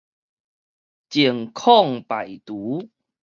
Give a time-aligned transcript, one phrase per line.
[1.11, 2.89] 淨空排除